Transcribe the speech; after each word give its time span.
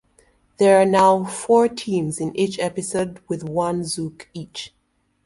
There 0.57 0.81
are 0.81 0.85
now 0.87 1.23
four 1.25 1.69
teams 1.69 2.19
in 2.19 2.35
each 2.35 2.57
episode 2.57 3.19
with 3.29 3.43
one 3.43 3.83
zook 3.83 4.27
each. 4.33 4.73